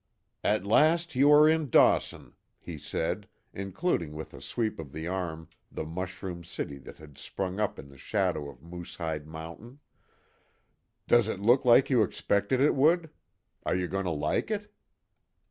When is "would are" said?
12.73-13.75